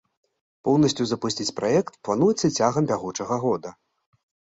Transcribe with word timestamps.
Поўнасцю 0.67 1.03
запусціць 1.09 1.53
праект 1.59 1.93
плануецца 2.09 2.47
цягам 2.61 2.83
бягучага 2.93 3.35
года. 3.45 3.75